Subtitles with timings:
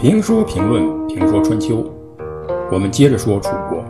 [0.00, 1.82] 评书评论评说春秋，
[2.72, 3.84] 我们接着说楚国。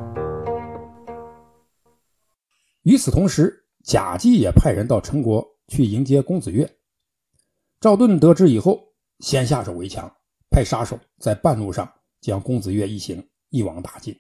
[2.83, 6.69] 与此同时，贾季也派人到陈国去迎接公子越。
[7.79, 10.13] 赵盾得知以后，先下手为强，
[10.51, 11.89] 派杀手在半路上
[12.21, 14.13] 将公子越一行一网打尽。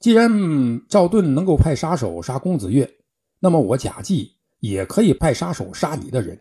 [0.00, 0.28] 既然
[0.88, 2.92] 赵盾能够派杀手杀公子越，
[3.38, 6.36] 那么我贾季也可以派杀手杀你的人。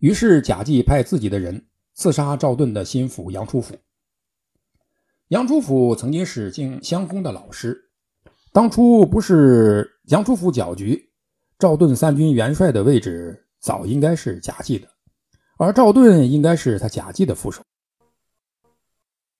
[0.00, 1.66] 于是贾季派自己的人
[2.00, 3.76] 刺杀赵盾的心腹杨楚甫。
[5.28, 7.90] 杨楚甫曾经是晋襄公的老师，
[8.52, 11.12] 当初不是杨楚甫搅局，
[11.58, 14.88] 赵盾三军元帅的位置早应该是贾季的，
[15.58, 17.62] 而赵盾应该是他贾季的副手。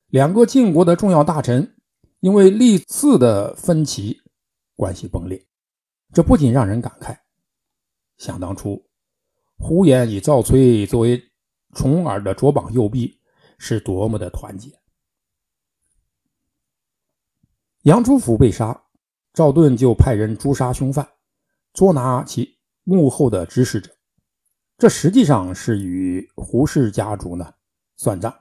[0.08, 1.76] 两个晋国的重要大臣
[2.20, 4.20] 因为历次的分歧，
[4.76, 5.46] 关系崩裂，
[6.12, 7.16] 这不仅让人感慨，
[8.18, 8.86] 想当初。
[9.56, 11.22] 呼延以赵崔作为
[11.72, 13.20] 重耳的左膀右臂，
[13.58, 14.78] 是多么的团结。
[17.82, 18.84] 杨朱甫被杀，
[19.32, 21.08] 赵盾就派人诛杀凶犯，
[21.72, 23.90] 捉拿其幕后的指使者。
[24.76, 27.54] 这实际上是与胡氏家族呢
[27.96, 28.34] 算账。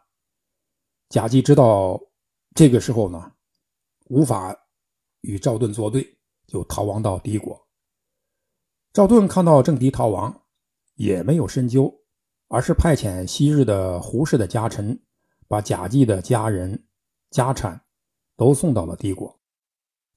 [1.09, 1.99] 贾季知道
[2.55, 3.31] 这个时候呢
[4.07, 4.55] 无法
[5.21, 7.67] 与赵盾作对，就逃亡到敌国。
[8.93, 10.41] 赵盾看到政敌逃亡。
[10.95, 11.98] 也没有深究，
[12.49, 14.99] 而是派遣昔日的胡氏的家臣，
[15.47, 16.87] 把贾季的家人、
[17.29, 17.79] 家产
[18.35, 19.39] 都送到了敌国。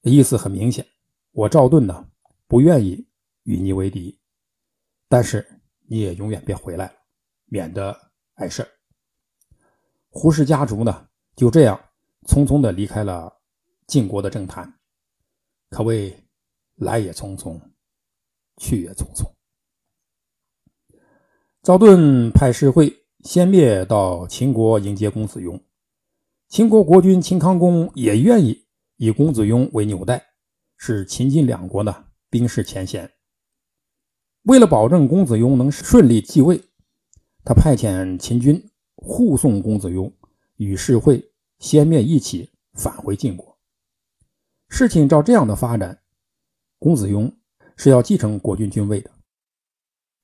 [0.01, 0.85] 意思很明显，
[1.31, 2.09] 我赵盾呢
[2.47, 3.07] 不愿意
[3.43, 4.19] 与你为敌，
[5.07, 6.93] 但是你也永远别回来了，
[7.45, 7.95] 免得
[8.33, 8.67] 碍事
[10.09, 11.79] 胡氏家族呢就这样
[12.27, 13.31] 匆匆的离开了
[13.85, 14.73] 晋国的政坛，
[15.69, 16.15] 可谓
[16.75, 17.61] 来也匆匆，
[18.57, 19.31] 去也匆匆。
[21.63, 25.63] 赵盾派士会先灭到秦国迎接公子雍，
[26.49, 28.65] 秦国国君秦康公也愿意
[28.97, 30.21] 以公子雍为纽带，
[30.75, 33.09] 使秦晋两国呢兵释前嫌。
[34.41, 36.61] 为了保证公子雍能顺利继位，
[37.45, 40.13] 他派遣秦军护送公子雍
[40.57, 43.57] 与士会先灭一起返回晋国。
[44.67, 46.01] 事情照这样的发展，
[46.77, 47.33] 公子雍
[47.77, 49.09] 是要继承国君君位的，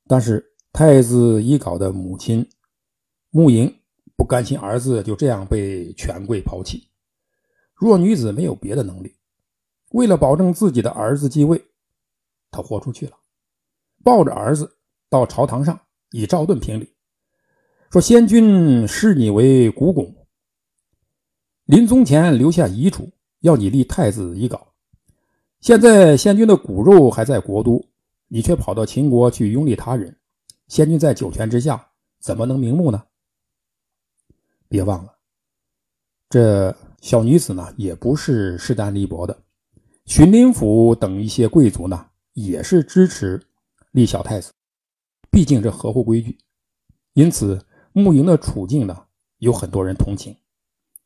[0.06, 0.48] 但是。
[0.72, 2.48] 太子遗稿的母亲
[3.32, 3.74] 穆莹
[4.16, 6.90] 不甘心儿子就这样被权贵抛弃。
[7.74, 9.16] 弱女子没有别的能力，
[9.92, 11.64] 为了保证自己的儿子继位，
[12.52, 13.14] 她豁出去了，
[14.04, 14.78] 抱着儿子
[15.10, 15.80] 到朝堂上
[16.12, 16.94] 以赵盾评理，
[17.90, 20.14] 说：“先君视你为古拱，
[21.66, 24.74] 临终前留下遗嘱，要你立太子遗稿。
[25.62, 27.84] 现在先君的骨肉还在国都，
[28.28, 30.16] 你却跑到秦国去拥立他人。”
[30.70, 33.04] 先君在九泉之下，怎么能瞑目呢？
[34.68, 35.18] 别忘了，
[36.30, 39.36] 这小女子呢，也不是势单力薄的。
[40.06, 43.44] 荀林府等一些贵族呢，也是支持
[43.92, 44.54] 立小太子，
[45.32, 46.38] 毕竟这合乎规矩。
[47.14, 49.08] 因此，穆莹的处境呢，
[49.40, 50.38] 有很多人同情，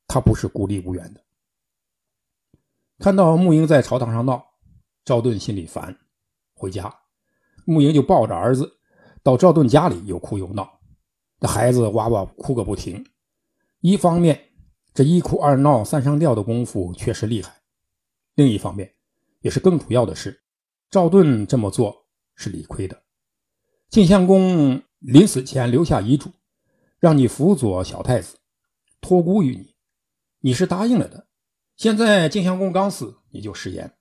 [0.07, 1.21] 她不是孤立无援的。
[2.99, 4.45] 看到穆莹在朝堂上闹，
[5.05, 5.97] 赵盾心里烦，
[6.53, 6.93] 回家，
[7.63, 8.69] 穆莹就抱着儿子。
[9.23, 10.79] 到赵盾家里又哭又闹，
[11.39, 13.05] 这孩子哇哇哭个不停。
[13.79, 14.49] 一方面，
[14.93, 17.49] 这一哭二闹三上吊的功夫确实厉害；
[18.35, 18.93] 另一方面，
[19.39, 20.43] 也是更主要的是，
[20.89, 23.01] 赵盾这么做是理亏的。
[23.89, 26.29] 晋襄公临死前留下遗嘱，
[26.99, 28.35] 让你辅佐小太子，
[28.99, 29.73] 托孤于你，
[30.41, 31.27] 你是答应了的。
[31.77, 33.93] 现在晋襄公刚死，你就食言。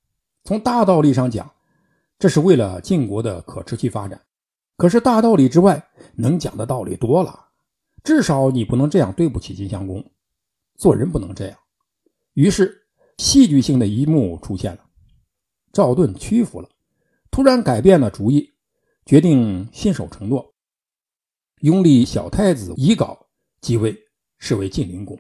[0.42, 1.52] 从大道理上讲，
[2.18, 4.20] 这是为了晋国的可持续发展。
[4.76, 7.48] 可是大道理之外，能讲的道理多了。
[8.02, 10.04] 至少你不能这样对不起晋襄公，
[10.76, 11.58] 做人不能这样。
[12.34, 12.86] 于是
[13.18, 14.84] 戏剧性的一幕出现了：
[15.72, 16.68] 赵盾屈服了，
[17.30, 18.50] 突然改变了主意，
[19.06, 20.52] 决定信守承诺，
[21.60, 23.28] 拥立小太子遗稿
[23.60, 23.96] 继位，
[24.38, 25.16] 是为晋灵公。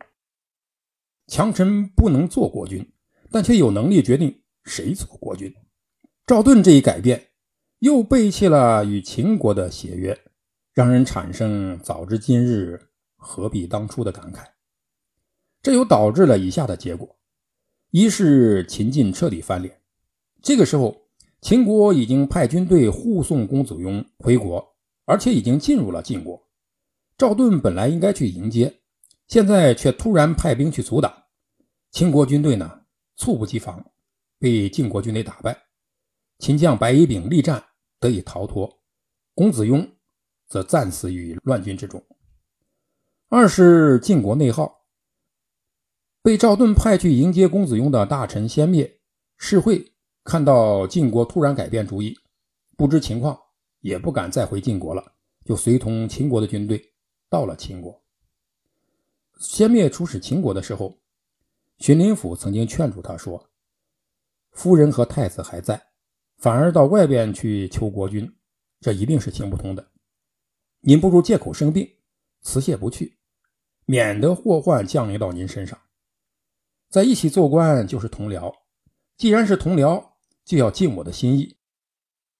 [1.28, 2.92] 强臣不能做国君，
[3.30, 5.54] 但却有能力决定谁做国君。
[6.26, 7.28] 赵盾这一改变。
[7.82, 10.16] 又背弃了与秦国的协约，
[10.72, 12.80] 让人产生“早知今日，
[13.16, 14.44] 何必当初”的感慨。
[15.60, 17.18] 这又导致了以下的结果：
[17.90, 19.80] 一是秦晋彻底翻脸。
[20.40, 21.08] 这个时候，
[21.40, 24.64] 秦国已经派军队护送公子雍回国，
[25.04, 26.40] 而且已经进入了晋国。
[27.18, 28.72] 赵盾本来应该去迎接，
[29.26, 31.12] 现在却突然派兵去阻挡。
[31.90, 32.82] 秦国军队呢，
[33.16, 33.84] 猝不及防，
[34.38, 35.64] 被晋国军队打败。
[36.38, 37.64] 秦将白乙丙力战。
[38.02, 38.80] 得以逃脱，
[39.32, 39.88] 公子雍
[40.48, 42.04] 则战死于乱军之中。
[43.28, 44.86] 二是晋国内耗，
[46.20, 49.00] 被赵盾派去迎接公子雍的大臣先灭、
[49.38, 49.94] 士会
[50.24, 52.12] 看到晋国突然改变主意，
[52.76, 53.38] 不知情况，
[53.82, 55.12] 也不敢再回晋国了，
[55.44, 56.92] 就随同秦国的军队
[57.30, 58.02] 到了秦国。
[59.38, 61.00] 先灭出使秦国的时候，
[61.78, 63.48] 荀林甫曾经劝阻他说
[64.50, 65.80] ：“夫人和太子还在，
[66.42, 68.34] 反而到外边去求国君，
[68.80, 69.92] 这一定是行不通的。
[70.80, 71.88] 您不如借口生病，
[72.40, 73.16] 辞谢不去，
[73.84, 75.78] 免得祸患降临到您身上。
[76.88, 78.52] 在一起做官就是同僚，
[79.16, 80.04] 既然是同僚，
[80.44, 81.58] 就要尽我的心意。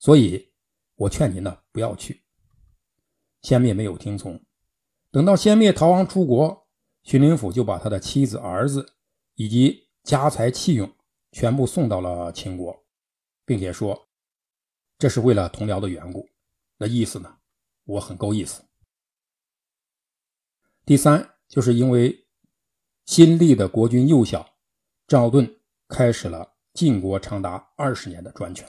[0.01, 0.51] 所以，
[0.97, 2.25] 我劝您呢，不要去。”
[3.41, 4.45] 先灭没有听从，
[5.13, 6.67] 等到先灭逃亡出国。
[7.05, 8.95] 荀林甫就把他的妻子、儿子
[9.37, 10.93] 以及家财器用
[11.31, 12.85] 全部送到了秦国，
[13.45, 14.09] 并且说
[14.99, 16.29] 这是为了同僚的缘故。
[16.77, 17.39] 那意思呢，
[17.85, 18.63] 我很够意思。
[20.85, 22.27] 第三，就是因为
[23.05, 24.57] 新立的国君幼小，
[25.07, 28.69] 赵盾开始了晋国长达二十年的专权。